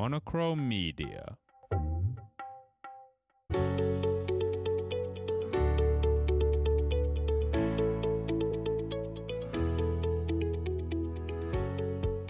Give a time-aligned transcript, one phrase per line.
[0.00, 1.24] Monochrome Media.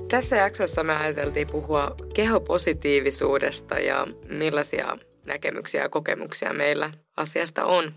[0.09, 7.95] Tässä jaksossa me ajateltiin puhua kehopositiivisuudesta ja millaisia näkemyksiä ja kokemuksia meillä asiasta on.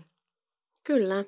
[0.86, 1.24] Kyllä.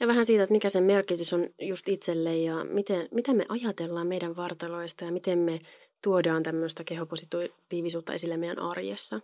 [0.00, 4.06] Ja vähän siitä, että mikä sen merkitys on just itselle ja miten, mitä me ajatellaan
[4.06, 5.60] meidän vartaloista ja miten me
[6.02, 9.20] tuodaan tämmöistä kehopositiivisuutta esille meidän arjessa.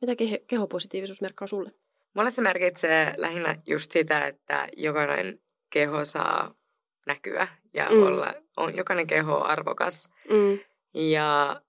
[0.00, 1.72] Mitä ke- kehopositiivisuus merkkaa sulle?
[2.14, 6.54] Mulle se merkitsee lähinnä just sitä, että jokainen keho saa
[7.06, 8.02] näkyä ja mm.
[8.02, 10.10] olla, on, jokainen keho on arvokas.
[10.30, 10.58] Mm.
[10.94, 11.60] Ja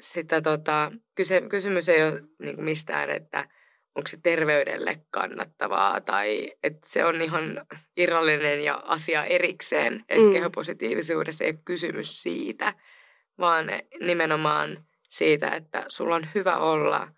[0.00, 3.48] sitä tota, kyse, kysymys ei ole niin mistään, että
[3.94, 7.66] onko se terveydelle kannattavaa tai että se on ihan
[7.96, 10.04] irrallinen ja asia erikseen.
[10.08, 10.32] Että mm.
[10.32, 12.74] kehopositiivisuudessa ei ole kysymys siitä,
[13.38, 13.66] vaan
[14.00, 17.08] nimenomaan siitä, että sulla on hyvä olla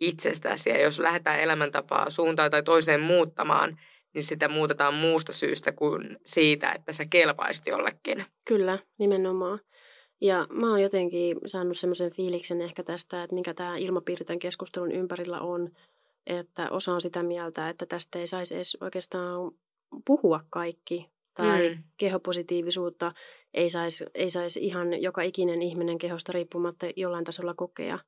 [0.00, 3.78] itsestäsi ja jos lähdetään elämäntapaa suuntaan tai toiseen muuttamaan,
[4.14, 8.24] niin sitä muutetaan muusta syystä kuin siitä, että sä kelpaisit jollekin.
[8.46, 9.60] Kyllä, nimenomaan.
[10.20, 14.92] Ja mä oon jotenkin saanut semmoisen fiiliksen ehkä tästä, että mikä tämä ilmapiiri tämän keskustelun
[14.92, 15.70] ympärillä on,
[16.26, 19.50] että osa on sitä mieltä, että tästä ei saisi edes oikeastaan
[20.06, 21.82] puhua kaikki, tai mm.
[21.96, 23.12] kehopositiivisuutta
[23.54, 27.98] ei saisi ei sais ihan joka ikinen ihminen kehosta riippumatta jollain tasolla kokea.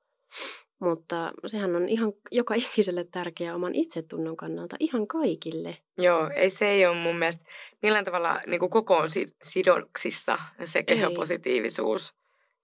[0.80, 5.76] Mutta sehän on ihan joka ikiselle tärkeä oman itsetunnon kannalta, ihan kaikille.
[5.98, 7.44] Joo, ei se ei ole mun mielestä
[7.82, 9.08] millään tavalla niin kuin kokoon
[9.42, 12.14] sidoksissa se kehopositiivisuus.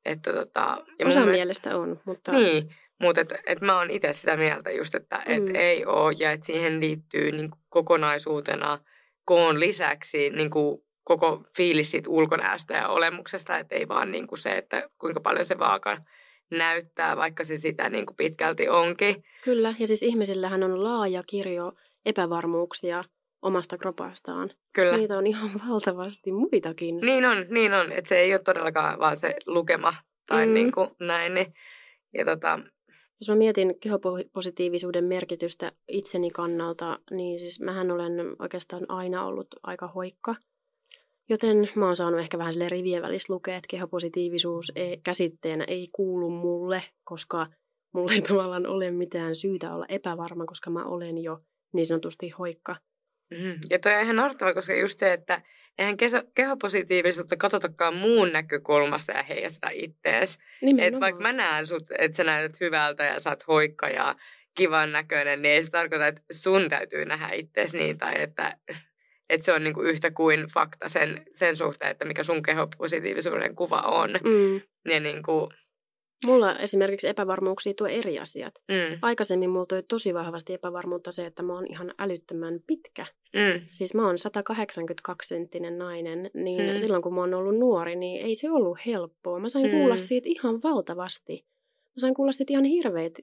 [0.04, 2.32] Että tota, ja Osa mielestä, mielestä on, mutta...
[2.32, 2.70] Niin,
[3.00, 5.54] mutta et, et mä oon itse sitä mieltä just, että et mm.
[5.54, 8.78] ei ole ja että siihen liittyy niin kokonaisuutena
[9.26, 14.38] koon lisäksi niin kuin koko fiilis siitä ulkonäöstä ja olemuksesta, että ei vaan niin kuin
[14.38, 15.98] se, että kuinka paljon se vaaka
[16.50, 19.24] näyttää, vaikka se sitä niin kuin pitkälti onkin.
[19.44, 21.72] Kyllä, ja siis ihmisillähän on laaja kirjo
[22.06, 23.04] epävarmuuksia
[23.42, 24.50] omasta kropastaan.
[24.72, 24.96] Kyllä.
[24.96, 26.96] Niitä on ihan valtavasti muitakin.
[26.96, 27.92] Niin on, niin on.
[27.92, 29.94] Että se ei ole todellakaan vaan se lukema
[30.26, 30.54] tai mm.
[30.54, 31.34] niin kuin näin.
[31.34, 31.54] Niin,
[32.14, 32.58] ja tota...
[33.20, 39.88] Jos mä mietin kehopositiivisuuden merkitystä itseni kannalta, niin siis mähän olen oikeastaan aina ollut aika
[39.88, 40.34] hoikka.
[41.28, 45.88] Joten mä oon saanut ehkä vähän sille rivien välissä lukea, että kehopositiivisuus ei, käsitteenä ei
[45.92, 47.46] kuulu mulle, koska
[47.94, 51.40] mulla ei tavallaan ole mitään syytä olla epävarma, koska mä olen jo
[51.72, 52.76] niin sanotusti hoikka.
[53.30, 53.58] Mm.
[53.70, 55.42] Ja toi on ihan naurettava, koska just se, että
[55.78, 60.38] eihän keso, kehopositiivisuutta katsotakaan muun näkökulmasta ja heijasta ittees.
[60.78, 64.16] Että vaikka mä näen sut, että sä näytät hyvältä ja sä oot hoikka ja
[64.54, 68.56] kivan näköinen, niin ei se tarkoita, että sun täytyy nähdä ittees niin tai että
[69.30, 73.80] että se on niinku yhtä kuin fakta sen, sen suhteen, että mikä sun kehopositiivisuuden kuva
[73.80, 74.10] on.
[74.10, 74.60] Mm.
[74.92, 75.52] Ja niinku...
[76.24, 78.54] Mulla esimerkiksi epävarmuuksia tuo eri asiat.
[78.68, 78.98] Mm.
[79.02, 83.06] Aikaisemmin mulla toi tosi vahvasti epävarmuutta se, että mä oon ihan älyttömän pitkä.
[83.32, 83.66] Mm.
[83.70, 86.78] Siis mä oon 182 senttinen nainen, niin mm.
[86.78, 89.38] silloin kun mä oon ollut nuori, niin ei se ollut helppoa.
[89.38, 89.70] Mä sain mm.
[89.70, 91.44] kuulla siitä ihan valtavasti.
[91.84, 93.22] Mä sain kuulla siitä ihan hirveitä,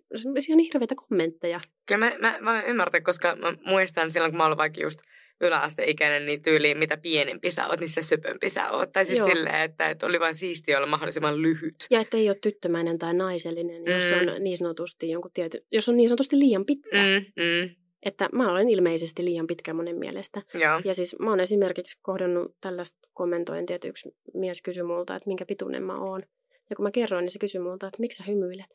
[0.49, 1.59] ihan hirveitä kommentteja.
[1.85, 4.99] Kyllä mä, mä, mä ymmärrän, koska mä muistan silloin, kun mä olin vaikka just
[5.41, 8.89] yläasteikäinen, niin tyyliin mitä pienempi sä oot, niin sitä söpömpi sä oot.
[8.94, 9.27] Tai siis Joo.
[9.27, 11.75] silleen, että, että oli vain siistiä olla mahdollisimman lyhyt.
[11.89, 13.91] Ja että ei ole tyttömäinen tai naisellinen, mm.
[13.91, 16.97] jos on niin sanotusti jonkun tiety, jos on niin sanotusti liian pitkä.
[16.97, 17.75] Mm, mm.
[18.05, 20.41] Että mä olen ilmeisesti liian pitkä monen mielestä.
[20.53, 20.81] Joo.
[20.85, 25.45] Ja siis mä oon esimerkiksi kohdannut tällaista kommentointia, että yksi mies kysyi multa, että minkä
[25.45, 26.23] pituinen mä oon.
[26.69, 28.66] Ja kun mä kerroin, niin se kysyi multa, että miksi sä hymyilet?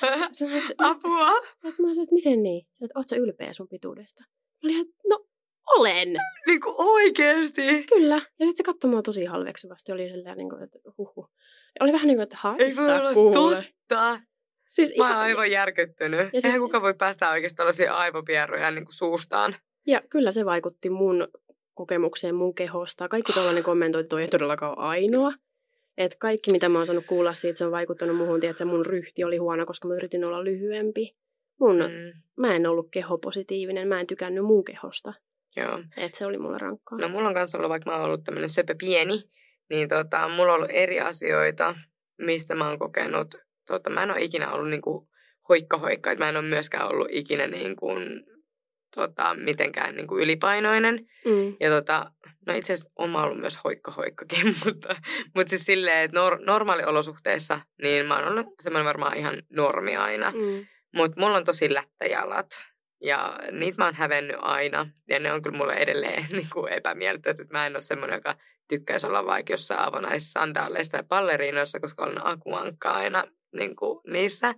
[0.32, 1.30] Sanoin, että, Apua!
[1.64, 2.66] Mä sanoin, että miten niin?
[2.82, 4.24] Että oot sä ylpeä sun pituudesta?
[4.62, 5.26] Mä olin, että no
[5.78, 6.16] olen.
[6.46, 7.84] Niin kuin oikeesti?
[7.84, 8.14] Kyllä.
[8.14, 9.92] Ja sitten se katsoi mua tosi halveksuvasti.
[9.92, 11.26] Oli silleen, niin kuin, että huhu.
[11.80, 13.32] Oli vähän niin kuin, että haista Ei voi olla kuule.
[13.32, 14.20] totta.
[14.70, 16.20] Siis Mä oon aivan järkyttynyt.
[16.20, 16.44] Ja siis...
[16.44, 19.56] Eihän kuka voi päästä oikeasti tällaisia aivopierroja niin kuin suustaan.
[19.86, 21.28] Ja kyllä se vaikutti mun
[21.74, 23.08] kokemukseen mun kehosta.
[23.08, 25.32] Kaikki tuollainen kommentointi toi ei todellakaan ole ainoa.
[25.98, 29.24] Et kaikki, mitä mä oon saanut kuulla siitä, se on vaikuttanut muuhun, että mun ryhti
[29.24, 31.16] oli huono, koska mä yritin olla lyhyempi.
[31.60, 32.22] Mun, mm.
[32.36, 35.14] Mä en ollut kehopositiivinen, mä en tykännyt mun kehosta.
[35.56, 35.82] Joo.
[35.96, 36.98] Et se oli mulle rankkaa.
[36.98, 39.22] No mulla on kanssa ollut, vaikka mä oon ollut tämmöinen söpö pieni,
[39.70, 41.74] niin tota, mulla on ollut eri asioita,
[42.18, 43.34] mistä mä oon kokenut.
[43.66, 45.08] Tota, mä en ole ikinä ollut niinku
[45.48, 48.24] hoikka hoikka, että mä en ole myöskään ollut ikinä niin kuin,
[48.94, 50.94] tota, mitenkään niin kuin ylipainoinen.
[51.24, 51.56] Mm.
[51.60, 52.12] Ja tota,
[52.46, 54.96] no itse asiassa on ollut myös hoikka hoikkakin, mutta,
[55.34, 60.30] mutta siis silleen, että nor, normaaliolosuhteissa, niin mä oon ollut semmoinen varmaan ihan normi aina.
[60.30, 60.66] Mm.
[60.94, 62.46] Mutta mulla on tosi lättäjalat.
[63.02, 64.86] Ja niitä mä oon hävennyt aina.
[65.08, 68.36] Ja ne on kyllä mulle edelleen niin kuin epämieltä, että mä en ole semmoinen, joka
[68.68, 74.54] tykkäisi olla vaikka jossain avonaisissa sandaaleissa tai palleriinoissa, koska olen akuankka aina niin kuin niissä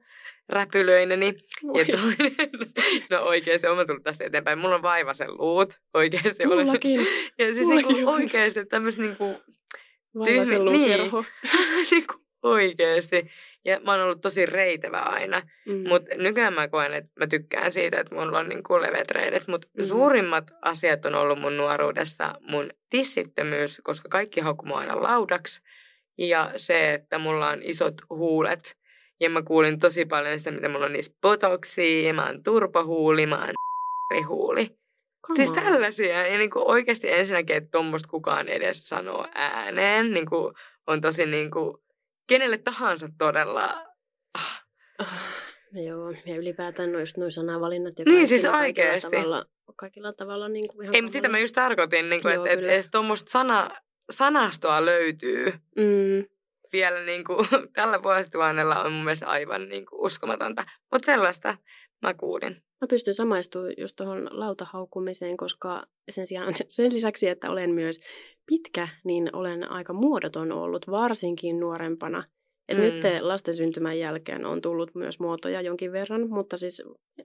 [0.48, 1.34] räpylöineni.
[1.74, 2.36] Ja toinen,
[3.10, 4.58] no oikeasti, olen tullut tästä eteenpäin.
[4.58, 6.46] Mulla on vaivasen luut, oikeasti.
[6.46, 7.00] Mullakin.
[7.38, 9.36] Ja siis niin kuin oikeasti tämmöistä niin kuin
[10.18, 10.98] Vaivasen niin,
[11.90, 13.30] niin kuin oikeasti.
[13.64, 15.43] Ja mä oon ollut tosi reitevä aina.
[15.67, 15.88] Mm.
[15.88, 19.49] Mutta nykyään mä koen, että mä tykkään siitä, että mulla on niin kuin leveät reidet.
[19.49, 19.85] Mutta mm.
[19.85, 25.62] suurimmat asiat on ollut mun nuoruudessa mun tissittömyys, koska kaikki haukkuu aina laudaksi.
[26.19, 28.76] Ja se, että mulla on isot huulet.
[29.20, 33.44] Ja mä kuulin tosi paljon sitä, mitä mulla on niissä botoksia, mä oon turpahuuli, mä
[33.44, 34.69] oon huuli.
[35.26, 36.26] Come siis tällaisia.
[36.26, 40.55] Ja niin kuin oikeasti ensinnäkin, että tuommoista kukaan edes sanoo ääneen, niin kuin
[40.87, 41.76] on tosi niin kuin
[42.32, 43.87] kenelle tahansa todella...
[44.38, 44.62] Ah.
[45.73, 47.99] Joo, ja ylipäätään noista noin sanavalinnat.
[47.99, 49.11] Ja niin, siis oikeasti.
[49.11, 49.46] Kaikilla tavalla,
[49.76, 52.58] kaikilla tavalla niin kuin ihan Ei, mutta sitä mä just tarkoitin, niin kuin, että et
[52.58, 53.70] edes tuommoista sana,
[54.11, 55.52] sanastoa löytyy.
[55.76, 56.25] Mm.
[56.73, 60.64] Vielä niin kuin, tällä vuosituhannella on mun mielestä aivan niin kuin, uskomatonta.
[60.93, 61.56] Mutta sellaista
[62.02, 62.62] mä kuulin.
[62.82, 68.00] Mä pystyn samaistumaan just tuohon lautahaukkumiseen, koska sen, sijaan, sen lisäksi, että olen myös
[68.46, 72.25] pitkä, niin olen aika muodoton ollut, varsinkin nuorempana.
[72.69, 72.84] Et mm.
[72.84, 76.82] Nyt lasten syntymän jälkeen on tullut myös muotoja jonkin verran, mutta siis,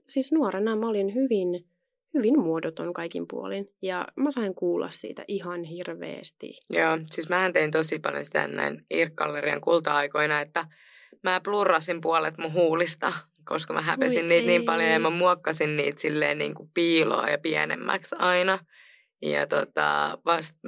[0.08, 1.68] siis nuorena mä olin hyvin,
[2.14, 3.70] hyvin muodoton kaikin puolin.
[3.82, 6.54] Ja mä sain kuulla siitä ihan hirveästi.
[6.70, 10.68] Joo, siis mähän tein tosi paljon sitä näin Irk-gallerian kulta-aikoina, että
[11.24, 13.14] mä plurrasin puolet mun huulista
[13.48, 14.48] koska mä häpesin Oi niitä ei.
[14.48, 18.60] niin paljon ja mä muokkasin niitä silleen niin kuin piiloa ja pienemmäksi aina.
[19.22, 20.60] Ja tota, vasta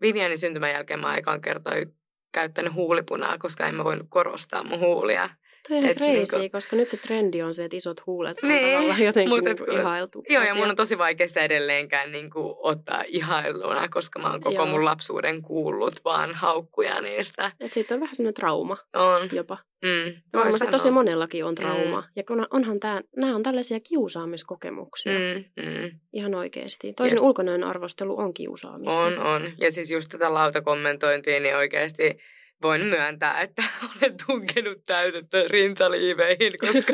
[0.00, 1.86] Vivianin syntymän jälkeen mä aikaan kertoi
[2.34, 5.28] käyttänyt huulipunaa, koska en mä voinut korostaa mun huulia.
[5.68, 8.72] Toi on crazy, niin koska nyt se trendi on se, että isot huulet on niin,
[8.72, 10.54] tavallaan jotenkin niin kuin ihailtu Joo, asia.
[10.54, 14.54] ja mun on tosi vaikea sitä edelleenkään niin kuin ottaa ihailuna, koska mä oon koko
[14.54, 14.66] joo.
[14.66, 17.52] mun lapsuuden kuullut vaan haukkuja niistä.
[17.60, 19.28] Et siitä on vähän semmoinen trauma on.
[19.32, 19.58] jopa.
[19.82, 22.00] Mm, Varmasti tosi monellakin on trauma.
[22.00, 22.06] Mm.
[22.16, 25.12] Ja kun onhan tää, nämä on tällaisia kiusaamiskokemuksia.
[25.12, 25.90] Mm, mm.
[26.12, 26.92] Ihan oikeasti.
[26.92, 27.22] Toisen ja.
[27.22, 29.00] ulkonäön arvostelu on kiusaamista.
[29.00, 29.52] On, on.
[29.58, 32.18] Ja siis just tätä lautakommentointia, niin oikeasti
[32.62, 36.92] voin myöntää, että olen tunkenut täytettä rintaliiveihin, koska,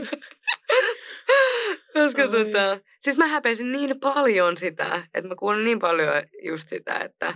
[1.94, 6.98] koska tota, siis mä häpesin niin paljon sitä, että mä kuulin niin paljon just sitä,
[6.98, 7.34] että,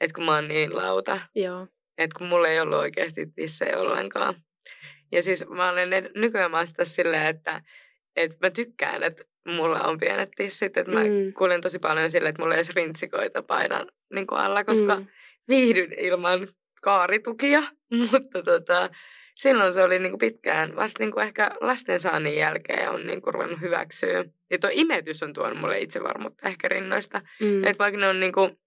[0.00, 1.66] että kun mä oon niin lauta, Joo.
[1.98, 4.34] että kun mulla ei ollut oikeasti tissejä ollenkaan.
[5.12, 7.62] Ja siis mä olen nykyään mä sitä silleen, että,
[8.16, 11.32] että mä tykkään, että mulla on pienet tissit, että mä mm.
[11.32, 15.06] kuulen tosi paljon silleen, että mulla ei edes rintsikoita painan niin alla, koska mm.
[15.48, 16.48] viihdyn ilman
[16.82, 17.62] kaaritukia,
[18.12, 18.90] mutta tota,
[19.34, 23.34] silloin se oli niin kuin pitkään, vasta niin kuin ehkä lastensaannin jälkeen on niin kuin
[23.34, 24.24] ruvennut hyväksyä.
[24.50, 27.20] Ja tuo imetys on tuonut mulle itsevarmuutta ehkä rinnoista.
[27.40, 27.64] Mm.
[27.64, 28.58] Että vaikka ne on niin kuin,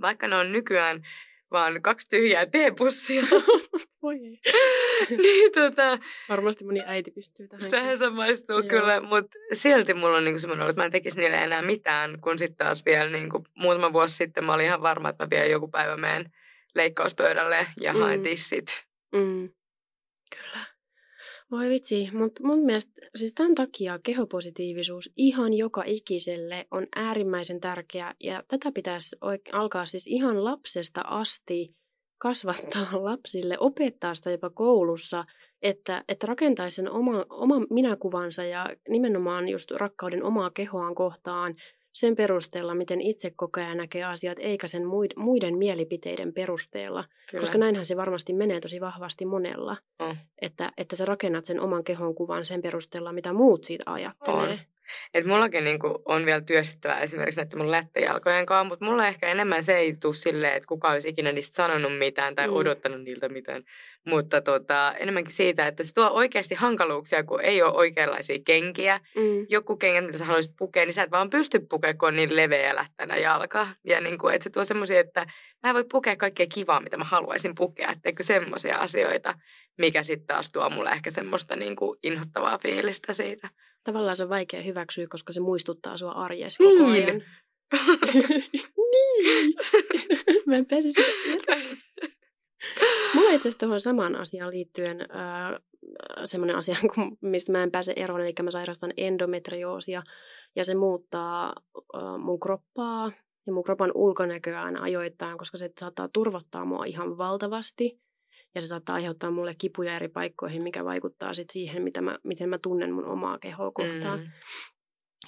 [0.00, 1.02] vaikka ne on nykyään
[1.50, 3.22] vaan kaksi tyhjää teepussia.
[4.02, 4.18] Voi
[5.22, 5.98] niin, tota,
[6.28, 7.62] Varmasti moni äiti pystyy tähän.
[7.62, 11.36] Sitähän se maistuu kyllä, mutta silti mulla on niinku semmoinen että mä en tekisi niille
[11.36, 15.24] enää mitään, kun sitten taas vielä niinku, muutama vuosi sitten mä olin ihan varma, että
[15.24, 16.32] mä vielä joku päivä menen
[16.78, 18.00] leikkauspöydälle ja mm.
[18.00, 18.66] haen tissit.
[19.12, 19.50] Mm.
[20.36, 20.58] Kyllä.
[21.50, 28.14] Voi vitsi, mutta mun mielestä siis tämän takia kehopositiivisuus ihan joka ikiselle on äärimmäisen tärkeä
[28.20, 31.74] ja tätä pitäisi oik- alkaa siis ihan lapsesta asti
[32.18, 35.24] kasvattaa lapsille, opettaa sitä jopa koulussa,
[35.62, 41.54] että, että rakentaisi sen oma, oman minäkuvansa ja nimenomaan just rakkauden omaa kehoaan kohtaan–
[41.92, 44.82] sen perusteella, miten itse kokee ja näkee asiat, eikä sen
[45.16, 47.04] muiden mielipiteiden perusteella.
[47.30, 47.42] Kyllä.
[47.42, 50.16] Koska näinhän se varmasti menee tosi vahvasti monella, mm.
[50.42, 54.52] että, että sä rakennat sen oman kehon kuvan sen perusteella, mitä muut siitä ajattelee.
[54.52, 54.58] On.
[55.14, 59.64] Et mullakin niinku on vielä työstettävää esimerkiksi näiden mun lättejalkojen kanssa, mutta mulla ehkä enemmän
[59.64, 62.52] se ei tule silleen, että kuka olisi ikinä niistä sanonut mitään tai mm.
[62.52, 63.64] odottanut niiltä mitään.
[64.06, 69.00] Mutta tota, enemmänkin siitä, että se tuo oikeasti hankaluuksia, kun ei ole oikeanlaisia kenkiä.
[69.16, 69.46] Mm.
[69.48, 72.36] Joku kengät, mitä sä haluaisit pukea, niin sä et vaan pysty pukea, kun on niin
[72.36, 73.68] leveä lähtänä jalka.
[73.84, 75.26] Ja niin kuin, että se tuo semmoisia, että
[75.62, 77.90] mä en voi pukea kaikkea kivaa, mitä mä haluaisin pukea.
[77.90, 79.34] Etteikö semmoisia asioita,
[79.78, 83.48] mikä sitten taas tuo mulle ehkä semmoista niin kuin inhottavaa fiilistä siitä.
[83.88, 86.78] Tavallaan se on vaikea hyväksyä, koska se muistuttaa sua arjessa niin.
[86.78, 87.22] koko ajan.
[88.92, 89.54] niin!
[90.46, 91.02] Mä en pääse sitä
[93.14, 95.60] Mulla itse asiassa tuohon samaan asiaan liittyen äh,
[96.24, 96.76] semmoinen asia,
[97.20, 100.02] mistä mä en pääse eroon, eli mä sairastan endometrioosia,
[100.56, 101.52] ja se muuttaa
[101.94, 103.12] äh, mun kroppaa
[103.46, 108.00] ja mun kropan ulkonäköä aina ajoittain, koska se saattaa turvottaa mua ihan valtavasti.
[108.54, 112.48] Ja se saattaa aiheuttaa mulle kipuja eri paikkoihin, mikä vaikuttaa sitten siihen, mitä mä, miten
[112.48, 114.20] mä tunnen mun omaa kehoa kohtaan.
[114.20, 114.26] Mm.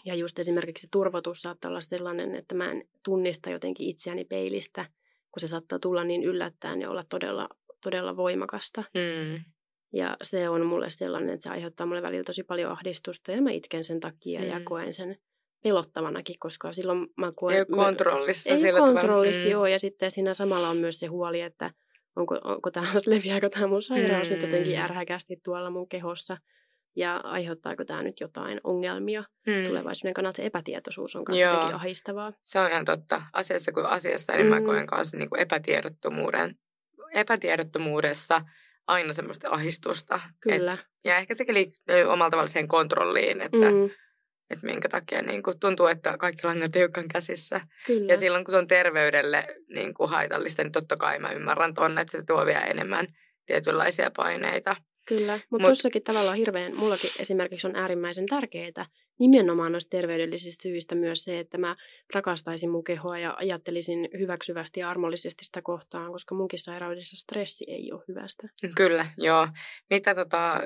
[0.05, 4.85] Ja just esimerkiksi turvotus saattaa olla sellainen, että mä en tunnista jotenkin itseäni peilistä.
[5.31, 7.49] kun se saattaa tulla niin yllättäen ja olla todella,
[7.83, 8.85] todella voimakasta.
[8.95, 9.45] Mm.
[9.93, 13.51] Ja se on mulle sellainen, että se aiheuttaa mulle välillä tosi paljon ahdistusta ja mä
[13.51, 14.47] itken sen takia mm.
[14.47, 15.17] ja koen sen
[15.63, 17.57] pelottavanakin, koska silloin mä koen...
[17.57, 18.53] Ei kontrollissa.
[18.53, 19.53] Ei sillä kontrollissa, tavalla.
[19.53, 19.67] joo.
[19.67, 21.71] Ja sitten siinä samalla on myös se huoli, että
[22.17, 24.35] onko, onko tämä, leviääkö tämä mun sairaus mm.
[24.35, 26.37] nyt jotenkin ärhäkästi tuolla mun kehossa.
[26.97, 29.69] Ja aiheuttaako tämä nyt jotain ongelmia mm.
[29.69, 30.37] tulevaisuuden kannalta.
[30.37, 32.33] Se epätietoisuus on myös jotenkin ahistavaa.
[32.43, 33.23] Se on ihan totta.
[33.33, 34.51] Asiassa kuin asiasta, niin mm.
[34.51, 36.55] mä koen kanssa niin kuin epätiedottomuuden.
[37.15, 38.41] Epätiedottomuudessa
[38.87, 40.21] aina semmoista ahistusta.
[40.41, 40.73] Kyllä.
[40.73, 43.91] Et, ja ehkä sekin liittyy omalla tavalla siihen kontrolliin, että mm.
[44.51, 47.61] Et minkä takia niin kuin, tuntuu, että kaikki langat tiukan käsissä.
[47.87, 48.13] Kyllä.
[48.13, 52.01] Ja silloin kun se on terveydelle niin kuin haitallista, niin totta kai mä ymmärrän tuonne,
[52.01, 53.07] että se tuo vielä enemmän
[53.47, 54.77] tietynlaisia paineita.
[55.11, 58.87] Kyllä, mutta Mut, jossakin tavalla hirveän, mullakin esimerkiksi on äärimmäisen tärkeää
[59.19, 61.77] nimenomaan noista terveydellisistä syistä myös se, että mä
[62.15, 67.93] rakastaisin mun kehoa ja ajattelisin hyväksyvästi ja armollisesti sitä kohtaan, koska munkin sairaudessa stressi ei
[67.93, 68.49] ole hyvästä.
[68.77, 69.49] Kyllä, joo.
[69.91, 70.61] Mitä tota,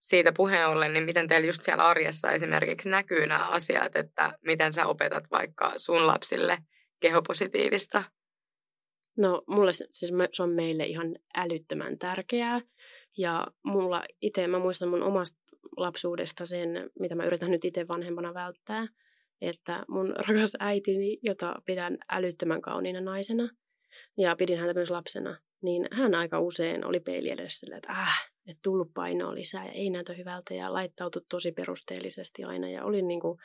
[0.00, 4.72] siitä puheen ollen, niin miten teillä just siellä arjessa esimerkiksi näkyy nämä asiat, että miten
[4.72, 6.58] sä opetat vaikka sun lapsille
[7.00, 8.04] kehopositiivista?
[9.16, 12.60] No mulle siis se on meille ihan älyttömän tärkeää.
[13.18, 15.38] Ja mulla itse, mä muistan mun omasta
[15.76, 18.86] lapsuudesta sen, mitä mä yritän nyt itse vanhempana välttää,
[19.40, 23.48] että mun rakas äitini, jota pidän älyttömän kauniina naisena,
[24.18, 28.60] ja pidin häntä myös lapsena, niin hän aika usein oli peili edessä että äh, että
[28.62, 33.20] tullut painoa lisää ja ei näytä hyvältä ja laittautui tosi perusteellisesti aina ja oli, niin
[33.20, 33.38] kuin,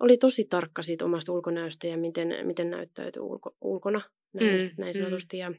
[0.00, 4.00] oli tosi tarkka siitä omasta ulkonäöstä ja miten, miten näyttäytyi ulko, ulkona
[4.32, 5.02] näin, mm, näin mm.
[5.02, 5.36] sanotusti.
[5.36, 5.40] Mm.
[5.40, 5.52] Ja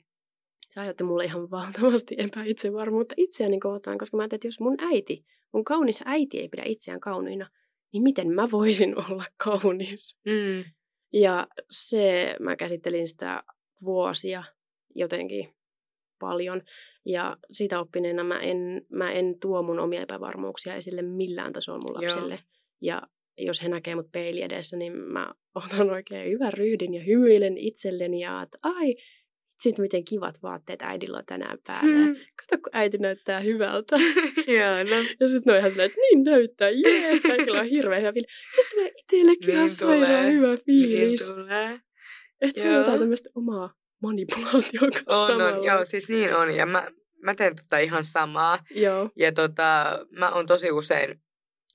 [0.71, 5.25] se aiheutti mulle ihan valtavasti epäitsevarmuutta itseäni kohtaan, koska mä ajattelin, että jos mun äiti,
[5.53, 7.49] mun kaunis äiti ei pidä itseään kauniina,
[7.93, 10.17] niin miten mä voisin olla kaunis?
[10.25, 10.63] Mm.
[11.13, 13.43] Ja se, mä käsittelin sitä
[13.83, 14.43] vuosia
[14.95, 15.53] jotenkin
[16.19, 16.61] paljon.
[17.05, 21.93] Ja siitä oppineena mä en, mä en tuo mun omia epävarmuuksia esille millään tasolla mun
[21.93, 22.33] lapselle.
[22.33, 22.43] Joo.
[22.81, 23.01] Ja
[23.37, 28.19] jos he näkee mut peili edessä, niin mä otan oikein hyvän ryhdin ja hymyilen itselleni
[28.19, 28.95] ja että ai,
[29.61, 32.05] sitten miten kivat vaatteet äidillä on tänään päällä.
[32.05, 32.15] Hmm.
[32.15, 33.95] Kato, kun äiti näyttää hyvältä.
[33.95, 34.95] no.
[35.19, 38.31] Ja sitten ne on ihan silleen, että niin näyttää, jees, kaikilla on hirveän hyvä fiilis.
[38.55, 41.27] Sitten tulee itsellekin niin ihan sairaan hyvä niin fiilis.
[41.27, 41.75] Niin tulee.
[42.41, 45.57] Että se on jotain tämmöistä omaa manipulaatiota on, samalla.
[45.57, 46.55] on, joo, siis niin on.
[46.55, 46.91] Ja mä,
[47.23, 48.59] mä teen tota ihan samaa.
[48.75, 49.09] Joo.
[49.15, 51.21] Ja tota, mä oon tosi usein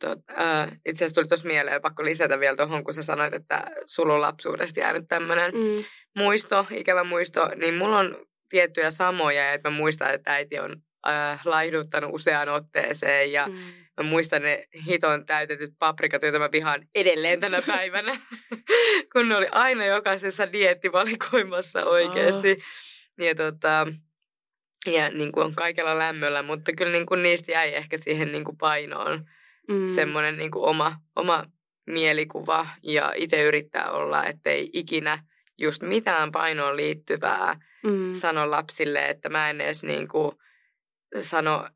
[0.05, 4.15] Äh, itse asiassa tuli tuossa mieleen, pakko lisätä vielä tuohon, kun sä sanoit, että sulla
[4.15, 5.85] on lapsuudesta jäänyt tämmöinen mm.
[6.17, 10.77] muisto, ikävä muisto, niin mulla on tiettyjä samoja, että mä muistan, että äiti on
[11.09, 13.55] äh, laihduttanut useaan otteeseen ja mm.
[13.97, 18.17] mä muistan ne hiton täytetyt paprikat, joita mä vihaan edelleen tänä päivänä,
[19.13, 22.51] kun ne oli aina jokaisessa diettivalikoimassa oikeasti.
[22.51, 23.27] Oh.
[23.27, 23.87] Ja tota,
[24.87, 28.57] ja niin kuin kaikella lämmöllä, mutta kyllä niin kuin niistä jäi ehkä siihen niin kuin
[28.57, 29.27] painoon
[29.69, 29.89] mm.
[29.89, 31.45] semmoinen niin oma, oma
[31.87, 35.25] mielikuva ja itse yrittää olla, ettei ikinä
[35.59, 38.15] just mitään painoon liittyvää mm.
[38.15, 40.33] sano lapsille, että mä en edes niin kuin
[41.21, 41.69] sano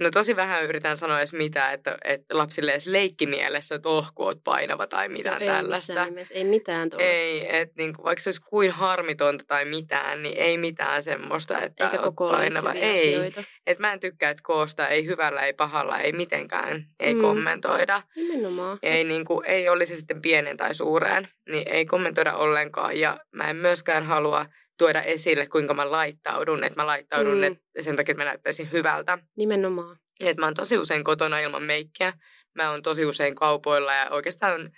[0.00, 4.40] No tosi vähän yritän sanoa edes mitään, että, että lapsille edes leikkimielessä, että oh, kun
[4.44, 6.04] painava tai mitään no, tällaista.
[6.04, 7.08] Ei nimessä, ei mitään tuosta.
[7.08, 11.84] Ei, että niin vaikka se olisi kuin harmitonta tai mitään, niin ei mitään semmoista, että
[11.84, 12.72] Eikä koko painava.
[12.72, 13.32] Ei,
[13.66, 17.20] että mä en tykkää, että koosta ei hyvällä, ei pahalla, ei mitenkään, ei mm.
[17.20, 18.02] kommentoida.
[18.16, 18.78] Nimenomaan.
[18.82, 22.98] Ei, niin kuin, ei olisi sitten pienen tai suureen, niin ei kommentoida ollenkaan.
[22.98, 24.46] Ja mä en myöskään halua
[24.82, 26.64] tuoda esille, kuinka mä laittaudun.
[26.64, 27.42] Että mä laittaudun mm.
[27.42, 29.18] että sen takia, että mä näyttäisin hyvältä.
[29.36, 29.96] Nimenomaan.
[30.20, 32.12] Että mä oon tosi usein kotona ilman meikkiä.
[32.54, 34.70] Mä oon tosi usein kaupoilla ja oikeastaan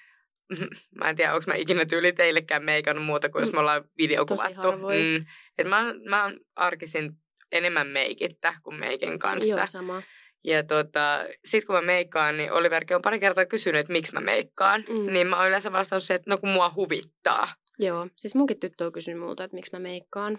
[1.01, 4.73] mä en tiedä, onko mä ikinä tyyli teillekään meikannut muuta kuin jos me ollaan videokuvattu.
[4.73, 5.27] Mm.
[5.59, 7.13] Et mä, mä oon arkisin
[7.53, 9.59] enemmän meikittä kuin meikin kanssa.
[9.59, 10.03] Joo, sama.
[10.45, 14.21] Ja tota, sit kun mä meikkaan, niin Oliverkin on pari kertaa kysynyt, että miksi mä
[14.21, 14.85] meikkaan.
[14.89, 15.13] Mm.
[15.13, 17.49] Niin mä oon yleensä vastannut se, että no kun mua huvittaa.
[17.79, 20.39] Joo, siis munkin tyttö on kysynyt multa, että miksi mä meikkaan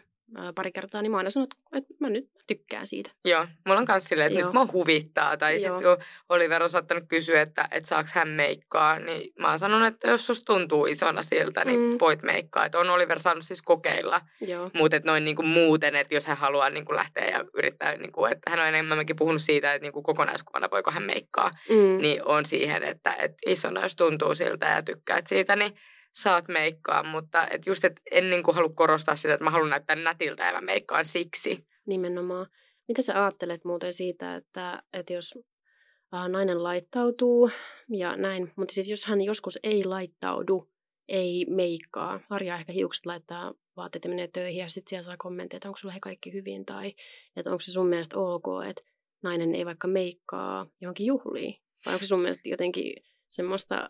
[0.56, 3.12] pari kertaa, niin mä aina sanonut, että mä nyt tykkään siitä.
[3.26, 4.48] Joo, mulla on myös silleen, että Joo.
[4.48, 5.38] nyt mua huvittaa.
[5.38, 9.60] Tai sitten kun Oliver on saattanut kysyä, että, että saaks hän meikkaa, niin mä oon
[9.60, 11.98] sanonut, että jos susta tuntuu isona siltä, niin mm.
[12.00, 12.66] voit meikkaa.
[12.66, 14.22] Että on Oliver saanut siis kokeilla.
[14.74, 18.12] Mutta noin niin kuin muuten, että jos hän haluaa niin kuin lähteä ja yrittää, niin
[18.12, 21.98] kuin, että hän on enemmänkin puhunut siitä, että niin kuin kokonaiskuvana voiko hän meikkaa, mm.
[22.02, 25.74] niin on siihen, että, että isona jos tuntuu siltä ja tykkäät siitä, niin
[26.16, 29.70] saat meikkaa, mutta et just, että en niin kuin halua korostaa sitä, että mä haluan
[29.70, 31.68] näyttää nätiltä ja mä meikkaan siksi.
[31.86, 32.48] Nimenomaan.
[32.88, 35.34] Mitä sä ajattelet muuten siitä, että, että jos
[36.14, 37.52] äh, nainen laittautuu
[37.90, 40.70] ja näin, mutta siis jos hän joskus ei laittaudu,
[41.08, 45.58] ei meikkaa, harjaa ehkä hiukset, laittaa vaatteet ja menee töihin ja sitten siellä saa kommentteja,
[45.58, 46.94] että onko sulla he kaikki hyvin tai
[47.36, 48.82] että onko se sun mielestä ok, että
[49.24, 51.56] nainen ei vaikka meikkaa johonkin juhliin?
[51.86, 52.94] Vai onko se sun mielestä jotenkin
[53.30, 53.90] semmoista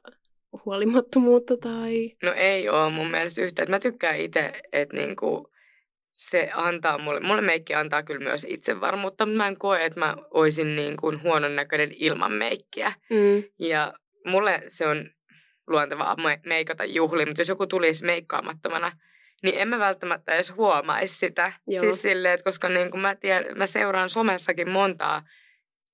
[0.65, 2.11] huolimattomuutta tai...
[2.23, 3.71] No ei ole mun mielestä yhtään.
[3.71, 5.51] Mä tykkään itse, että niinku
[6.15, 10.15] se antaa mulle, mulle meikki antaa kyllä myös itsevarmuutta, mutta mä en koe, että mä
[10.31, 12.93] oisin niin kuin huonon näköinen ilman meikkiä.
[13.09, 13.43] Mm.
[13.59, 13.93] Ja
[14.25, 15.09] mulle se on
[15.67, 18.91] luontevaa meikata juhliin, mutta jos joku tulisi meikkaamattomana,
[19.43, 21.53] niin en mä välttämättä edes huomaisi sitä.
[21.67, 21.81] Joo.
[21.81, 25.23] Siis silleen, että koska niin kuin mä, tiedän, mä seuraan somessakin montaa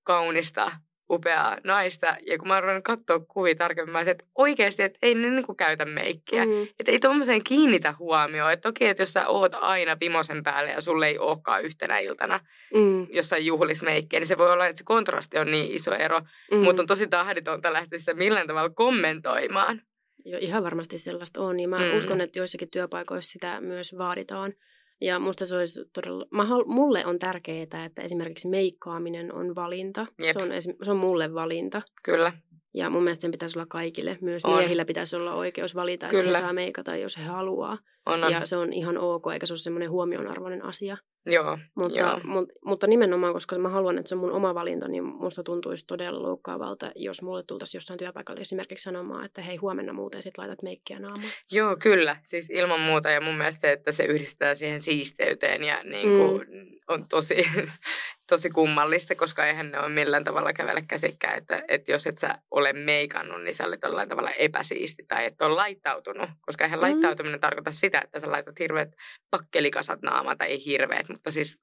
[0.03, 0.71] kaunista
[1.11, 2.15] upeaa naista.
[2.27, 5.45] Ja kun mä oon ruvennut katsoa kuvia tarkemmin, mä että oikeasti, että ei ne niin
[5.45, 6.45] kuin käytä meikkiä.
[6.45, 6.67] Mm.
[6.79, 8.51] Että ei tuommoiseen kiinnitä huomioon.
[8.51, 12.39] Että toki, että jos sä oot aina pimosen päälle ja sulle ei olekaan yhtenä iltana
[12.73, 13.07] mm.
[13.09, 16.21] jossain juhlis meikkiä, niin se voi olla, että se kontrasti on niin iso ero.
[16.51, 16.57] Mm.
[16.57, 19.81] Mutta on tosi tahditonta lähteä sitä millään tavalla kommentoimaan.
[20.25, 21.59] Jo, ihan varmasti sellaista on.
[21.59, 21.97] Ja mä mm.
[21.97, 24.53] uskon, että joissakin työpaikoissa sitä myös vaaditaan.
[25.01, 30.05] Ja musta se olisi todella, mä hal, mulle on tärkeää, että esimerkiksi meikkaaminen on valinta.
[30.33, 30.49] Se on,
[30.83, 31.81] se on mulle valinta.
[32.03, 32.33] Kyllä.
[32.73, 34.17] Ja mun mielestä sen pitäisi olla kaikille.
[34.21, 34.57] Myös on.
[34.57, 36.23] miehillä pitäisi olla oikeus valita, Kyllä.
[36.23, 37.77] että he saa meikata, jos he haluaa.
[38.05, 38.31] On, on.
[38.31, 40.97] Ja se on ihan ok, eikä se ole semmoinen huomionarvoinen asia.
[41.25, 42.19] Joo, mutta, joo.
[42.23, 45.85] Mu, mutta nimenomaan, koska mä haluan, että se on mun oma valinta, niin musta tuntuisi
[45.87, 50.61] todella loukkaavalta, jos mulle tultaisiin jossain työpaikalla esimerkiksi sanomaan, että hei huomenna muuten sit laitat
[50.61, 51.31] meikkiä naamaan.
[51.51, 52.17] Joo, kyllä.
[52.23, 56.47] Siis ilman muuta ja mun mielestä se, että se yhdistetään siihen siisteyteen ja niin kuin
[56.49, 56.65] mm.
[56.87, 57.35] on tosi
[58.31, 62.37] tosi kummallista, koska eihän ne ole millään tavalla kävellä käsikään, että, että jos et sä
[62.51, 66.81] ole meikannut, niin sä olet jollain tavalla epäsiisti tai et ole laittautunut, koska eihän mm.
[66.81, 68.89] laittautuminen tarkoita sitä, että sä laitat hirveät
[69.31, 71.61] pakkelikasat naamaan tai ei hirveät, mutta siis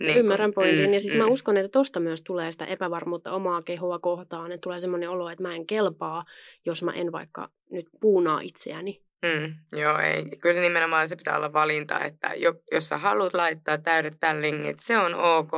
[0.00, 0.86] niin Ymmärrän pointin.
[0.86, 1.18] Mm, ja siis mm.
[1.18, 4.52] mä uskon, että tosta myös tulee sitä epävarmuutta omaa kehoa kohtaan.
[4.52, 6.24] Että tulee semmoinen olo, että mä en kelpaa,
[6.66, 9.02] jos mä en vaikka nyt puunaa itseäni.
[9.22, 10.24] Mm, joo, ei.
[10.42, 14.98] Kyllä nimenomaan se pitää olla valinta, että jo, jos sä haluat laittaa täydet tällingit, se
[14.98, 15.50] on ok,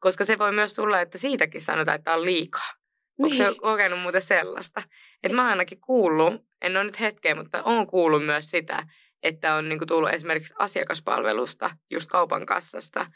[0.00, 2.72] koska se voi myös tulla, että siitäkin sanotaan, että on liikaa.
[3.18, 3.24] Niin.
[3.24, 3.60] Onko se niin.
[3.60, 4.82] kokenut muuten sellaista?
[5.22, 8.86] Että mä ainakin kuullut, en ole nyt hetkeä, mutta on kuullut myös sitä,
[9.22, 13.06] että on niin tullut esimerkiksi asiakaspalvelusta, just kaupan kassasta,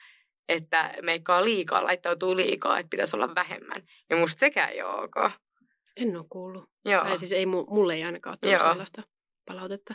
[0.49, 3.83] että meikkaa liikaa, laittautuu liikaa, että pitäisi olla vähemmän.
[4.11, 5.33] Ja musta sekään ei ole ok.
[5.97, 6.65] En ole kuullut.
[6.85, 7.05] Joo.
[7.05, 9.03] Tai siis ei, mulle ei ainakaan ole sellaista
[9.47, 9.95] palautetta.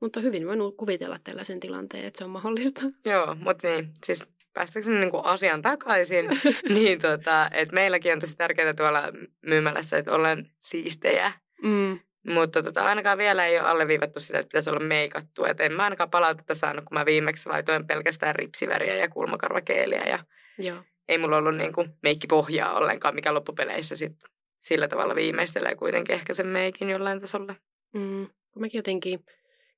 [0.00, 2.80] Mutta hyvin voin kuvitella tällaisen tilanteen, että se on mahdollista.
[3.12, 6.26] Joo, mutta niin, siis päästäkseni niin kuin asian takaisin,
[6.74, 9.02] niin tota, että meilläkin on tosi tärkeää tuolla
[9.46, 11.32] myymälässä, että ollaan siistejä.
[11.62, 11.98] Mm.
[12.26, 15.44] Mutta tota, ainakaan vielä ei ole alleviivattu sitä, että pitäisi olla meikattu.
[15.44, 20.02] Et en mä ainakaan palautetta saanut, kun mä viimeksi laitoin pelkästään ripsiväriä ja kulmakarvakeeliä.
[20.06, 20.18] Ja
[20.58, 20.82] Joo.
[21.08, 24.16] ei mulla ollut niin kuin meikkipohjaa ollenkaan, mikä loppupeleissä sit
[24.58, 27.54] sillä tavalla viimeistelee kuitenkin ehkä sen meikin jollain tasolla.
[27.92, 28.26] Mm.
[28.58, 29.24] Mäkin jotenkin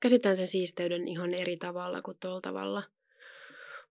[0.00, 2.82] käsitän sen siisteyden ihan eri tavalla kuin tuolla tavalla.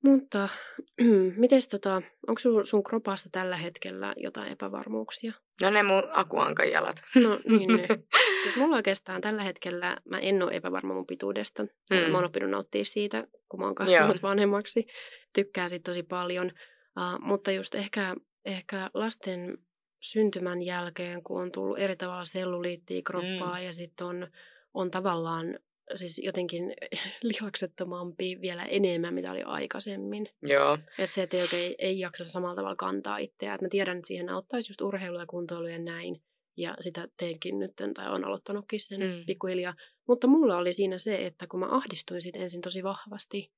[0.06, 0.50] Mutta
[1.38, 5.34] miten tota, onko sun, sun kropassa tällä hetkellä jotain epävarmuuksia?
[5.62, 7.04] No ne mun akuankan jalat.
[7.16, 7.88] No niin ne.
[8.44, 11.64] Siis mulla oikeastaan tällä hetkellä, mä en ole epävarma mun pituudesta.
[11.64, 12.12] Mm.
[12.12, 14.30] Mä oon oppinut nauttia siitä, kun mä oon kasvanut Joo.
[14.30, 14.88] vanhemmaksi.
[15.34, 16.52] Tykkään siitä tosi paljon.
[16.98, 18.16] Uh, mutta just ehkä,
[18.46, 19.58] ehkä lasten
[20.02, 23.66] syntymän jälkeen, kun on tullut eri tavalla selluliittiä kroppaa mm.
[23.66, 24.28] ja sitten on
[24.76, 25.60] on tavallaan
[25.96, 26.74] siis jotenkin
[27.24, 30.28] lihaksettomampi vielä enemmän, mitä oli aikaisemmin.
[30.42, 30.78] Joo.
[31.00, 33.54] Että se, että ei oikein ei jaksa samalla tavalla kantaa itseä.
[33.54, 36.22] Et mä tiedän, että siihen auttaisi just urheilu ja kuntoilu ja näin.
[36.58, 39.26] Ja sitä teenkin nyt, tai on aloittanutkin sen mm.
[39.26, 39.74] pikkuhiljaa.
[40.08, 43.52] Mutta mulla oli siinä se, että kun mä ahdistuin sit ensin tosi vahvasti,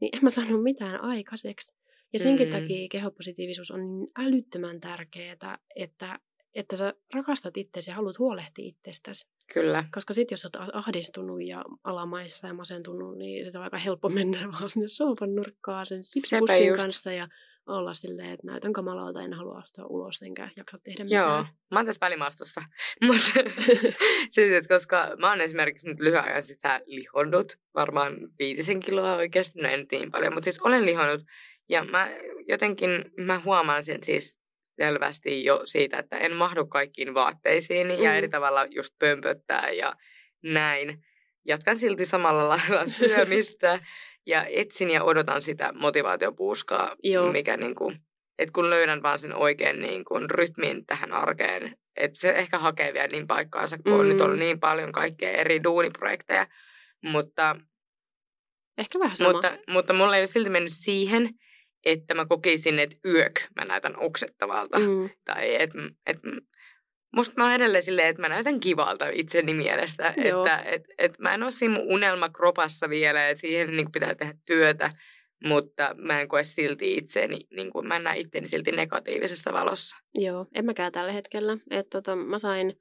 [0.00, 1.74] niin en mä saanut mitään aikaiseksi.
[2.12, 2.52] Ja senkin mm.
[2.52, 6.18] takia kehopositiivisuus on niin älyttömän tärkeää, että
[6.54, 9.26] että sä rakastat itseäsi ja haluat huolehtia itsestäsi.
[9.52, 9.84] Kyllä.
[9.94, 14.38] Koska sitten jos olet ahdistunut ja alamaissa ja masentunut, niin se on aika helppo mennä
[14.52, 17.28] vaan sinne soofan nurkkaan sen sipsipussin kanssa ja
[17.66, 21.22] olla silleen, että näytän kamalalta, en halua astua ulos enkä jaksa tehdä mitään.
[21.22, 22.62] Joo, mä oon tässä välimaastossa.
[24.30, 29.60] siis, että koska mä oon esimerkiksi nyt lyhyen ajan sisään lihonnut, varmaan viitisen kiloa oikeasti,
[29.60, 31.20] no en niin paljon, mutta siis olen lihonnut.
[31.68, 32.10] Ja mä
[32.48, 34.43] jotenkin, mä huomaan sen siis
[34.76, 38.02] selvästi jo siitä, että en mahdu kaikkiin vaatteisiin mm.
[38.02, 39.96] ja eri tavalla just pömpöttää ja
[40.42, 41.04] näin.
[41.46, 43.80] Jatkan silti samalla lailla syömistä
[44.26, 47.32] ja etsin ja odotan sitä motivaatiopuuskaa, Joo.
[47.32, 47.98] mikä niin kuin,
[48.38, 52.94] että kun löydän vaan sen oikein niin kuin rytmin tähän arkeen, että se ehkä hakee
[52.94, 54.00] vielä niin paikkaansa, kun mm.
[54.00, 54.40] on nyt ollut mm.
[54.40, 56.46] niin paljon kaikkea eri duuniprojekteja,
[57.02, 57.56] mutta
[58.78, 59.32] Ehkä vähän sama.
[59.32, 61.30] Mutta, mutta mulla ei ole silti mennyt siihen,
[61.84, 64.78] että mä kokisin, että yök mä näytän oksettavalta.
[64.78, 65.10] Mm.
[65.24, 66.18] Tai että et,
[67.16, 70.14] musta mä oon edelleen silleen, että mä näytän kivalta itseni mielestä.
[70.24, 70.46] Joo.
[70.46, 74.34] Että et, et mä en ole siinä mun unelmakropassa vielä, että siihen niin pitää tehdä
[74.46, 74.90] työtä.
[75.44, 79.96] Mutta mä en koe silti itseäni, niin kuin mä en näe itseäni silti negatiivisessa valossa.
[80.14, 81.58] Joo, en mäkään tällä hetkellä.
[81.70, 82.72] Et tota, mä sain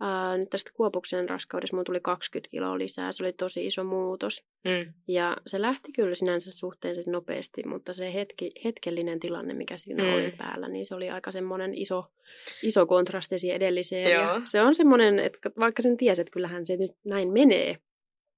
[0.00, 3.12] ää, nyt tästä kuopuksen raskaudessa, mulla tuli 20 kiloa lisää.
[3.12, 4.44] Se oli tosi iso muutos.
[4.64, 4.92] Mm.
[5.08, 10.08] Ja se lähti kyllä sinänsä suhteellisesti nopeasti, mutta se hetki, hetkellinen tilanne, mikä siinä Mm.
[10.08, 10.14] mm.
[10.14, 12.04] oli päällä, niin se oli aika semmoinen iso,
[12.62, 14.12] iso kontrasti siihen edelliseen.
[14.12, 14.22] Joo.
[14.22, 17.76] Ja se on semmoinen, että vaikka sen tiesi, että kyllähän se nyt näin menee,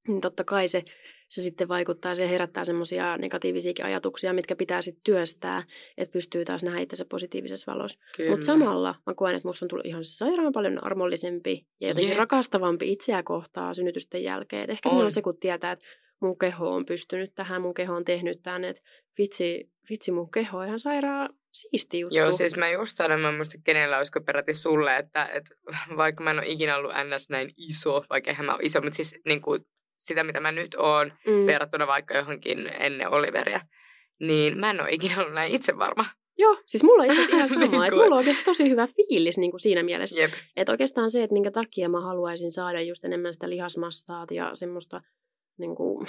[0.09, 0.83] niin totta kai se,
[1.29, 5.65] se sitten vaikuttaa, se herättää semmoisia negatiivisiakin ajatuksia, mitkä pitää sitten työstää,
[5.97, 7.99] että pystyy taas nähdä itsensä positiivisessa valossa.
[8.31, 12.19] Mutta samalla mä koen, että musta on tullut ihan sairaan paljon armollisempi ja jotenkin Jep.
[12.19, 14.63] rakastavampi itseä kohtaa synnytysten jälkeen.
[14.63, 15.05] Et ehkä On.
[15.05, 15.87] on se, kun tietää, että
[16.21, 18.83] mun keho on pystynyt tähän, mun keho on tehnyt tämän, että
[19.19, 22.17] vitsi, vitsi mun keho on ihan sairaan siisti juttu.
[22.17, 25.55] Joo, siis mä just sanon, mä muista kenellä olisiko peräti sulle, että, että
[25.97, 27.31] vaikka mä en ole ikinä ollut ns.
[27.31, 29.65] näin iso, vaikka eihän mä ole iso, mutta siis niin kuin
[30.03, 31.47] sitä, mitä mä nyt oon mm.
[31.47, 33.61] verrattuna vaikka johonkin ennen Oliveria,
[34.21, 36.05] niin mä en ole ikinä ollut näin itse varma.
[36.39, 38.87] Joo, siis mulla on itse ihan Niin sama, että kuin- mulla on oikeasti tosi hyvä
[38.87, 40.21] fiilis niin kuin siinä mielessä.
[40.21, 40.31] Jep.
[40.57, 45.01] Että oikeastaan se, että minkä takia mä haluaisin saada just enemmän sitä lihasmassaa ja semmoista
[45.59, 46.09] niin kuin,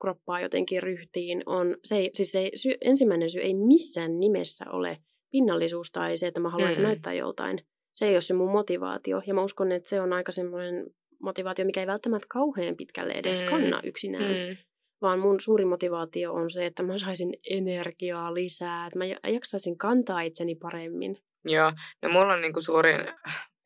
[0.00, 4.96] kroppaa jotenkin ryhtiin, on se, siis se sy, ensimmäinen syy ei missään nimessä ole
[5.30, 6.86] pinnallisuus tai se, että mä haluaisin mm.
[6.86, 7.66] näyttää joltain.
[7.94, 9.22] Se ei ole se mun motivaatio.
[9.26, 10.86] Ja mä uskon, että se on aika semmoinen
[11.22, 13.48] motivaatio, mikä ei välttämättä kauhean pitkälle edes Mm.
[13.48, 14.24] kanna yksinään.
[14.32, 14.56] Mm.
[15.02, 19.78] Vaan mun suuri motivaatio on se, että mä saisin energiaa lisää, että mä ja- jaksaisin
[19.78, 21.18] kantaa itseni paremmin.
[21.44, 22.96] Joo, no mulla on niinku suurin,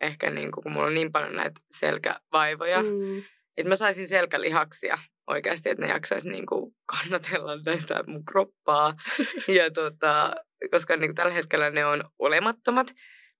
[0.01, 3.23] ehkä niinku, kun mulla on niin paljon näitä selkävaivoja, mm.
[3.57, 8.95] Että mä saisin selkälihaksia oikeasti, että ne jaksaisi niinku kannatella tätä mun kroppaa.
[9.59, 10.35] ja tota,
[10.71, 12.87] koska niinku tällä hetkellä ne on olemattomat.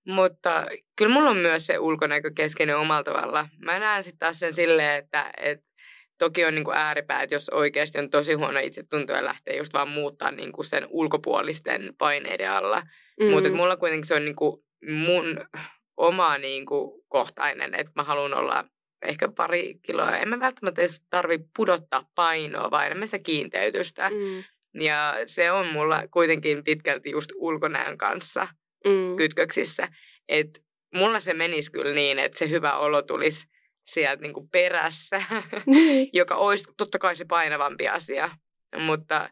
[0.07, 3.49] Mutta kyllä mulla on myös se ulkonäkö keskeinen omalla tavalla.
[3.59, 5.61] Mä näen sitten taas sen silleen, että et,
[6.19, 10.31] toki on niinku ääripäät, jos oikeasti on tosi huono itsetunto ja lähtee just vaan muuttaa
[10.31, 12.83] niinku sen ulkopuolisten paineiden alla.
[13.21, 13.31] Mm.
[13.31, 15.41] Mutta mulla kuitenkin se on niinku mun
[15.97, 18.65] oma niinku kohtainen, että mä haluan olla
[19.03, 20.17] ehkä pari kiloa.
[20.17, 24.11] En mä välttämättä edes tarvi pudottaa painoa, vaan enemmän sitä kiinteytystä.
[24.11, 24.45] Mm.
[24.83, 28.49] Ja se on mulla kuitenkin pitkälti just ulkonäön kanssa
[28.87, 29.17] Mm.
[29.17, 29.89] kytköksissä.
[30.29, 30.61] Että
[30.95, 33.47] mulla se menisi kyllä niin, että se hyvä olo tulisi
[33.87, 35.23] sieltä niinku perässä,
[35.67, 36.11] Niin.
[36.21, 38.31] joka olisi totta kai se painavampi asia.
[38.79, 39.31] Mutta,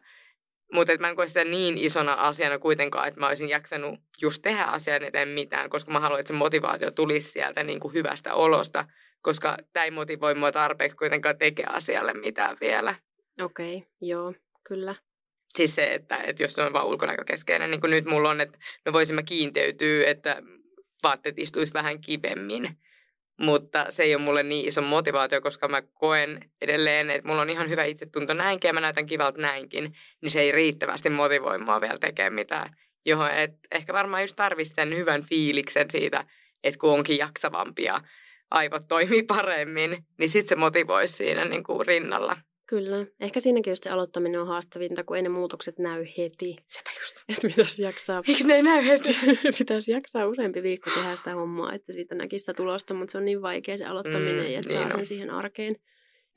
[0.73, 4.41] mutta et mä en koe sitä niin isona asiana kuitenkaan, että mä olisin jaksanut just
[4.41, 8.33] tehdä asian eteen mitään, koska mä haluan, että se motivaatio tulisi sieltä niin kuin hyvästä
[8.33, 8.85] olosta,
[9.21, 12.95] koska tämä ei motivoi mua tarpeeksi kuitenkaan tekee asialle mitään vielä.
[13.41, 14.33] Okei, okay, joo,
[14.67, 14.95] kyllä.
[15.55, 18.57] Siis se, että, että jos se on vaan ulkonäkökeskeinen, niin kuin nyt mulla on, että
[18.85, 20.41] me voisimme kiinteytyä, että
[21.03, 22.77] vaatteet istuisi vähän kivemmin.
[23.39, 27.49] Mutta se ei ole mulle niin iso motivaatio, koska mä koen edelleen, että mulla on
[27.49, 31.81] ihan hyvä itsetunto näinkin ja mä näytän kivalta näinkin, niin se ei riittävästi motivoi mua
[31.81, 32.75] vielä tekemään mitään.
[33.05, 36.25] Johon, et ehkä varmaan just tarvitsisi sen hyvän fiiliksen siitä,
[36.63, 38.01] että kun onkin jaksavampi ja
[38.51, 42.37] aivot toimii paremmin, niin sitten se motivoisi siinä niin kuin rinnalla.
[42.73, 43.05] Kyllä.
[43.19, 46.55] Ehkä siinäkin just se aloittaminen on haastavinta, kun ei ne muutokset näy heti.
[46.67, 47.23] Sepä just.
[47.29, 49.19] Että pitäisi jaksaa, Miksi ne ei näy heti?
[49.57, 53.25] pitäisi jaksaa useampi viikko tehdä sitä hommaa, että siitä näkisi sitä tulosta, mutta se on
[53.25, 54.91] niin vaikea se aloittaminen, Mm, että niin saa on.
[54.91, 55.75] sen siihen arkeen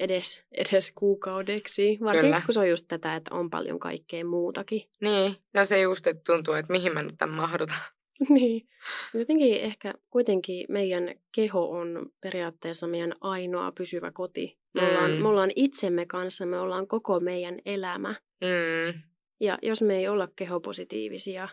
[0.01, 1.99] edes, edes kuukaudeksi.
[2.01, 2.43] Varsinkin Kyllä.
[2.47, 4.83] kun se on just tätä, että on paljon kaikkea muutakin.
[5.01, 7.77] Niin, no se just, että tuntuu, että mihin mä nyt tämän mahdutan.
[8.29, 8.69] niin.
[9.15, 14.59] Jotenkin ehkä kuitenkin meidän keho on periaatteessa meidän ainoa pysyvä koti.
[14.77, 14.89] Me, Mm.
[14.89, 18.15] ollaan, me ollaan itsemme kanssa, me ollaan koko meidän elämä.
[18.41, 19.01] Mm,
[19.41, 21.49] Ja jos me ei olla kehopositiivisia,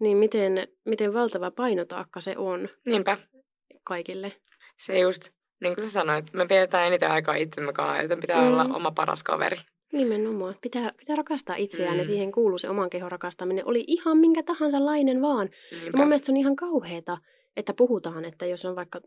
[0.00, 3.18] niin miten, miten valtava painotaakka se on niinpä,
[3.84, 4.32] kaikille.
[4.78, 5.30] se just,
[5.60, 8.46] niin kuin sä sanoit, me vietetään eniten aikaa itsemme kanssa, joten pitää Mm.
[8.48, 9.56] olla oma paras kaveri.
[9.92, 10.56] Nimenomaan.
[10.62, 11.98] Pitää, pitää rakastaa itseään mm.
[11.98, 13.66] ja siihen kuuluu se oman kehon rakastaminen.
[13.66, 15.50] Oli ihan minkä tahansa lainen vaan.
[15.72, 17.18] Ja mun mielestä se on ihan kauheeta,
[17.56, 19.00] että puhutaan, että jos on vaikka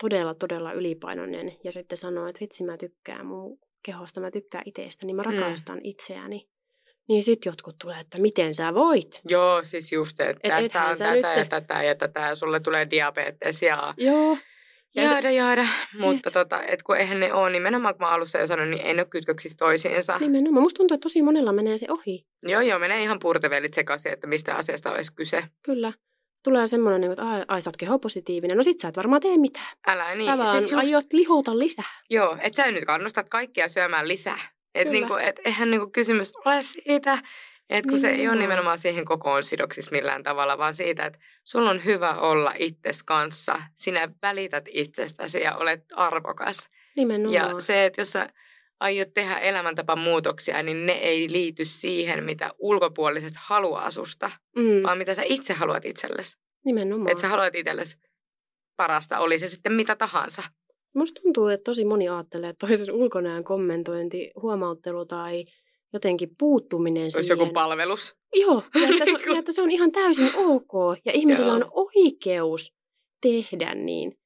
[0.00, 5.06] todella, todella ylipainoinen ja sitten sanoo, että vitsi mä tykkään mun kehosta, mä tykkään itsestä,
[5.06, 5.30] niin mä Mm.
[5.38, 6.48] rakastan itseäni.
[7.08, 9.20] Niin sit jotkut tulee, että miten sä voit?
[9.28, 12.60] Joo, siis just, että Et tässä on tätä nyt- ja tätä ja tätä ja sulle
[12.60, 14.38] tulee diabetes ja Joo.
[14.94, 15.66] Ja- jaada jaada.
[15.98, 16.32] Mutta Et.
[16.32, 19.00] tota, et kun eihän ne ole, nimenomaan kun mä alussa jo sanoin, niin ei ne
[19.02, 20.18] ole kytköksissä toisiinsa.
[20.18, 20.62] Nimenomaan.
[20.62, 22.26] Musta tuntuu, että tosi monella menee se ohi.
[22.42, 25.44] Joo, joo, menee ihan purtevelit sekaisin, että mistä asiasta olisi kyse.
[25.62, 25.92] Kyllä.
[26.44, 28.56] Tulee semmoinen, niin että ai, ai sä oot kehopositiivinen.
[28.56, 29.76] No sit sä et varmaan tee mitään.
[29.86, 30.30] Älä niin.
[30.30, 32.00] Sä vaan siis just, aiot lihota lisää.
[32.10, 34.38] Joo, että sä nyt kannustat kaikkia syömään lisää.
[34.74, 37.18] Että niinku, et eihän niinku kysymys ole siitä,
[37.70, 38.38] Et kun se ei ole Nimenomaan.
[38.38, 43.62] nimenomaan siihen kokoon sidoksissa millään tavalla, vaan siitä, että sulla on hyvä olla itses kanssa.
[43.74, 46.68] Sinä välität itsestäsi ja olet arvokas.
[46.96, 47.34] Nimenomaan.
[47.34, 48.28] Ja se, että jos sä
[48.80, 55.14] aiot tehdä elämäntapamuutoksia, niin ne ei liity siihen, mitä ulkopuoliset haluaa susta, mm, vaan mitä
[55.14, 56.36] sä itse haluat itsellesi.
[56.64, 57.10] nimenomaan.
[57.10, 57.96] Että sä haluat itsellesi
[58.76, 60.42] parasta, oli se sitten mitä tahansa.
[60.94, 65.44] Musta tuntuu, että tosi moni ajattelee, että toisen ulkonäön kommentointi, huomauttelu tai
[65.92, 67.38] jotenkin puuttuminen Olisi siihen.
[67.38, 68.16] joku palvelus.
[68.34, 69.32] Joo, ja että, se, Niinku.
[69.32, 70.72] ja että se on ihan täysin ok
[71.04, 71.56] ja ihmisellä Joo.
[71.56, 72.72] on oikeus
[73.22, 74.18] tehdä niin.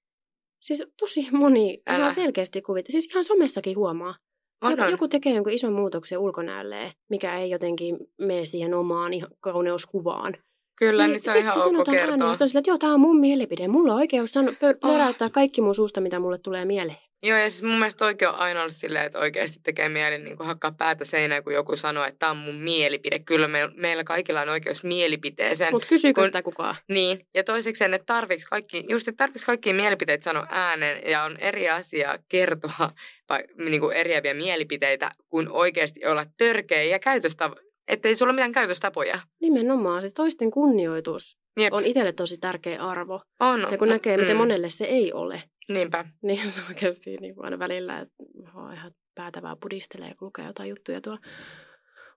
[0.60, 1.98] Siis tosi moni Älä.
[1.98, 2.92] ihan selkeästi kuvittaa.
[2.92, 4.14] Siis ihan somessakin huomaa.
[4.62, 10.36] Joku, joku tekee jonkun ison muutoksen ulkonäölleen, mikä ei jotenkin mene siihen omaan kauneuskuvaan.
[10.76, 12.28] Kyllä, niin, se on sit ihan se ok sanotaan ääneen, kertoa.
[12.28, 13.68] on sillä, että joo, tämä on mun mielipide.
[13.68, 17.09] Mulla on oikeus sano, pö- pöräyttää kaikki mun suusta, mitä mulle tulee mieleen.
[17.22, 20.36] Joo, ja siis mun mielestä oikein on aina ollut silleen, että oikeasti tekee mieli niin
[20.36, 23.18] kuin hakkaa päätä seinään, kun joku sanoo, että tämä on mun mielipide.
[23.18, 25.72] Kyllä me, meillä kaikilla on oikeus mielipiteeseen.
[25.72, 26.76] Mutta kysyykö kun- sitä kukaan?
[26.88, 31.36] Niin, ja toisekseen, että tarviks kaikki, just että tarviks kaikki mielipiteitä sanoa ääneen, ja on
[31.36, 32.90] eri asia kertoa
[33.28, 37.52] vai, niin kuin eriäviä mielipiteitä, kuin oikeasti olla törkeä ja käytöstav...
[37.88, 39.20] ettei sulla ole mitään käytöstapoja.
[39.40, 41.72] Nimenomaan, siis toisten kunnioitus Jep.
[41.72, 43.20] on itselle tosi tärkeä arvo.
[43.40, 46.04] on, Ja kun näkee, miten mm, monelle se ei ole, Niinpä.
[46.22, 48.14] niin se oikeasti niin kuin aina välillä, että
[48.54, 51.20] oh, ihan päätävää pudistelee, kun lukee jotain juttuja tuolla.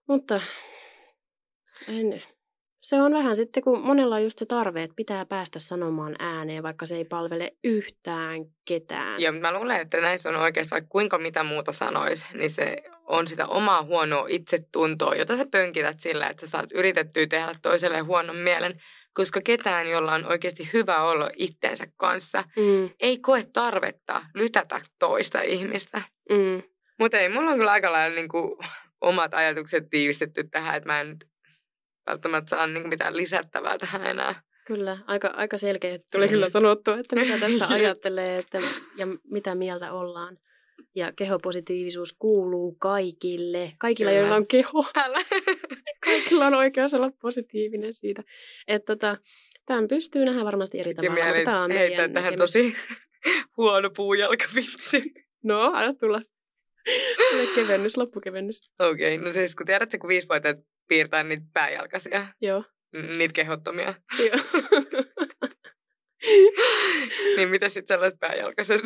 [0.08, 0.40] Mutta
[1.88, 2.22] en,
[2.80, 6.62] se on vähän sitten, kun monella on just se tarve, että pitää päästä sanomaan ääneen,
[6.62, 9.22] vaikka se ei palvele yhtään ketään.
[9.22, 13.46] Joo, mä luulen, että näissä on oikeastaan kuinka mitä muuta sanois, niin se on sitä
[13.46, 18.80] omaa huonoa itsetuntoa, jota sä pönkität sillä, että sä saat yritettyä tehdä toiselle huonon mielen,
[19.14, 25.40] koska ketään, jolla on oikeasti hyvä olla itteensä kanssa, Mm, ei koe tarvetta lytätä toista
[25.40, 26.02] ihmistä.
[26.30, 26.62] mm.
[26.98, 28.56] Mutta ei, mulla on kyllä aika lailla niin kuin,
[29.00, 31.16] omat ajatukset tiivistetty tähän, että mä en
[32.06, 34.42] välttämättä saa niin kuin, mitään lisättävää tähän enää.
[34.66, 36.30] Kyllä, aika, aika selkeästi tuli Mm.
[36.30, 38.58] kyllä sanottua, että mitä tästä ajattelee että,
[38.96, 40.38] ja mitä mieltä ollaan.
[40.94, 43.72] Ja kehopositiivisuus kuuluu kaikille.
[43.78, 44.20] Kaikilla, Kyllä.
[44.20, 44.84] joilla on keho.
[44.96, 45.18] Älä.
[46.14, 48.22] Kaikilla on oikeus olla positiivinen siitä.
[48.68, 49.16] Että tota,
[49.66, 52.38] tämän pystyy nähdä varmasti eri Tekee tavalla, mutta tämä on heittää tähän näkemys.
[52.52, 52.74] tosi
[53.56, 55.12] huono puujalkavitsi.
[55.44, 56.22] No, anna tulla.
[57.30, 58.72] Tule kevennys, loppukevennys.
[58.78, 60.56] Okei, okay, no siis kun tiedätkö, kun viisivuotiaat
[60.88, 62.64] piirtää niitä pääjalkaisia, Joo.
[63.16, 64.62] niitä kehottomia, Joo.
[67.36, 68.80] niin mitä sitten sellaiset pääjalkaiset?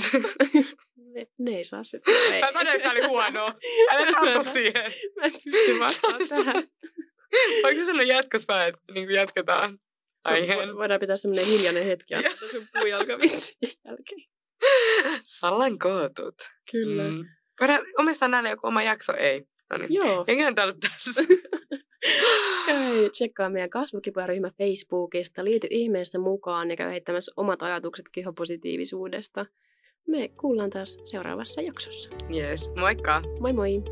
[0.97, 2.15] ne, ne ei saa sitten.
[2.41, 3.55] Mä sanoin, että oli huonoa.
[3.91, 4.93] Älä tartu siihen.
[5.17, 6.65] Mä en pysty vastaamaan tähän.
[7.63, 9.79] Voinko sanoa jatkossa vaan, että niin jatketaan
[10.25, 10.69] aiheen?
[10.69, 14.21] Vo- Voidaan pitää semmoinen hiljainen hetki ja sun puujalkavitsin jälkeen.
[15.25, 16.35] Sallan kootut.
[16.71, 17.03] Kyllä.
[17.03, 17.25] Mm.
[17.61, 19.45] Voidaan omistaa näille joku oma jakso, ei.
[19.71, 19.95] No niin.
[19.95, 20.25] Joo.
[20.29, 21.23] Eiköhän tää ollut tässä.
[22.67, 25.45] Käy tsekkaa meidän kasvukipuaryhmä Facebookista.
[25.45, 29.47] Liity ihmeessä mukaan ja käy heittämässä omat ajatukset kehopositiivisuudesta.
[30.09, 32.11] Me kuullaan taas seuraavassa jaksossa.
[32.35, 33.23] Yes, moikka!
[33.41, 33.83] Moi moi!